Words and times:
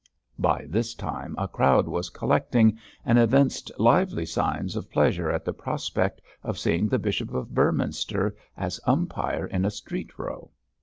By 0.39 0.65
this 0.67 0.95
time 0.95 1.35
a 1.37 1.47
crowd 1.47 1.87
was 1.87 2.09
collecting, 2.09 2.79
and 3.05 3.19
evinced 3.19 3.71
lively 3.77 4.25
signs 4.25 4.75
of 4.75 4.89
pleasure 4.89 5.29
at 5.29 5.45
the 5.45 5.53
prospect 5.53 6.21
of 6.41 6.57
seeing 6.57 6.87
the 6.89 6.97
Bishop 6.97 7.31
of 7.35 7.53
Beorminster 7.53 8.35
as 8.57 8.79
umpire 8.87 9.45
in 9.45 9.63
a 9.63 9.69
street 9.69 10.17
row. 10.17 10.49